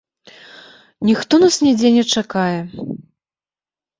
Ніхто 1.09 1.33
нас 1.43 1.55
нідзе 1.65 1.91
не 1.97 2.03
чакае. 2.21 2.59